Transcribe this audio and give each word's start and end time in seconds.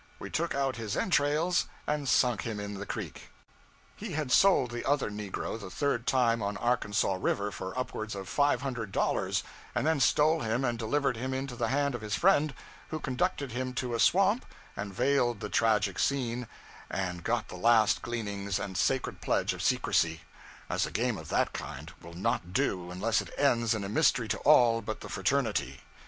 We 0.17 0.31
took 0.31 0.55
out 0.55 0.77
his 0.77 0.97
entrails 0.97 1.67
and 1.85 2.09
sunk 2.09 2.41
him 2.41 2.59
in 2.59 2.73
the 2.79 2.87
creek. 2.87 3.29
'He 3.95 4.13
had 4.13 4.31
sold 4.31 4.71
the 4.71 4.83
other 4.83 5.11
negro 5.11 5.59
the 5.59 5.69
third 5.69 6.07
time 6.07 6.41
on 6.41 6.57
Arkansaw 6.57 7.19
River 7.21 7.51
for 7.51 7.77
upwards 7.77 8.15
of 8.15 8.27
five 8.27 8.63
hundred 8.63 8.91
dollars; 8.91 9.43
and 9.75 9.85
then 9.85 9.99
stole 9.99 10.39
him 10.39 10.65
and 10.65 10.79
delivered 10.79 11.17
him 11.17 11.35
into 11.35 11.55
the 11.55 11.67
hand 11.67 11.93
of 11.93 12.01
his 12.01 12.15
friend, 12.15 12.55
who 12.89 12.99
conducted 12.99 13.51
him 13.51 13.75
to 13.75 13.93
a 13.93 13.99
swamp, 13.99 14.43
and 14.75 14.91
veiled 14.91 15.39
the 15.39 15.49
tragic 15.49 15.99
scene, 15.99 16.47
and 16.89 17.23
got 17.23 17.49
the 17.49 17.55
last 17.55 18.01
gleanings 18.01 18.57
and 18.57 18.77
sacred 18.79 19.21
pledge 19.21 19.53
of 19.53 19.61
secrecy; 19.61 20.21
as 20.67 20.87
a 20.87 20.91
game 20.91 21.19
of 21.19 21.29
that 21.29 21.53
kind 21.53 21.93
will 22.01 22.13
not 22.15 22.53
do 22.53 22.89
unless 22.89 23.21
it 23.21 23.29
ends 23.37 23.75
in 23.75 23.83
a 23.83 23.87
mystery 23.87 24.27
to 24.27 24.39
all 24.39 24.81
but 24.81 25.01
the 25.01 25.09
fraternity. 25.09 25.81